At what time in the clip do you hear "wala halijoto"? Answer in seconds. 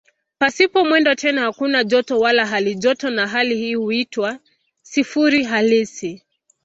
2.19-3.09